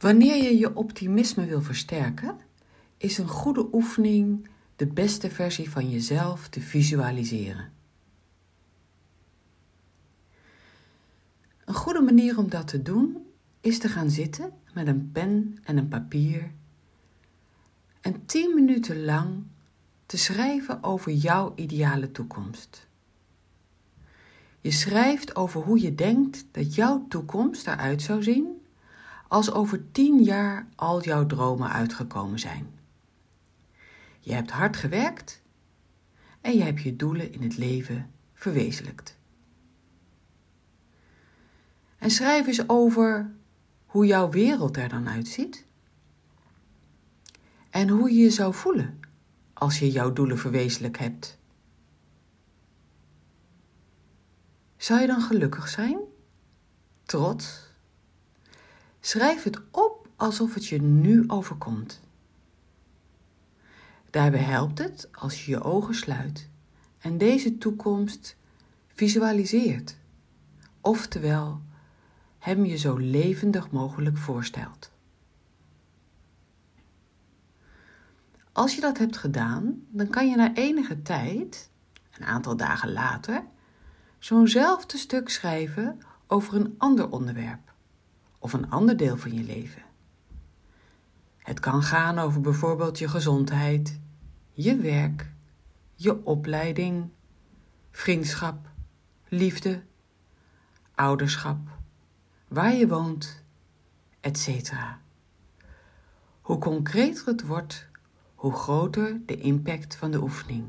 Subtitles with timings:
[0.00, 2.38] Wanneer je je optimisme wil versterken,
[2.96, 7.72] is een goede oefening de beste versie van jezelf te visualiseren.
[11.64, 13.26] Een goede manier om dat te doen
[13.60, 16.50] is te gaan zitten met een pen en een papier
[18.00, 19.42] en tien minuten lang
[20.06, 22.88] te schrijven over jouw ideale toekomst.
[24.60, 28.59] Je schrijft over hoe je denkt dat jouw toekomst eruit zou zien
[29.30, 32.70] als over tien jaar al jouw dromen uitgekomen zijn.
[34.20, 35.42] Je hebt hard gewerkt
[36.40, 39.18] en je hebt je doelen in het leven verwezenlijkt.
[41.98, 43.30] En schrijf eens over
[43.86, 45.64] hoe jouw wereld er dan uitziet
[47.70, 49.00] en hoe je je zou voelen
[49.52, 51.38] als je jouw doelen verwezenlijk hebt.
[54.76, 55.98] Zou je dan gelukkig zijn?
[57.02, 57.69] Trots?
[59.00, 62.00] Schrijf het op alsof het je nu overkomt.
[64.10, 66.48] Daarbij helpt het als je je ogen sluit
[66.98, 68.36] en deze toekomst
[68.86, 69.96] visualiseert,
[70.80, 71.60] oftewel
[72.38, 74.90] hem je zo levendig mogelijk voorstelt.
[78.52, 81.70] Als je dat hebt gedaan, dan kan je na enige tijd,
[82.18, 83.44] een aantal dagen later,
[84.18, 87.69] zo'nzelfde stuk schrijven over een ander onderwerp
[88.40, 89.82] of een ander deel van je leven.
[91.36, 94.00] Het kan gaan over bijvoorbeeld je gezondheid,
[94.52, 95.30] je werk,
[95.94, 97.08] je opleiding,
[97.90, 98.68] vriendschap,
[99.28, 99.82] liefde,
[100.94, 101.58] ouderschap,
[102.48, 103.42] waar je woont,
[104.20, 104.72] etc.
[106.40, 107.88] Hoe concreter het wordt,
[108.34, 110.64] hoe groter de impact van de oefening.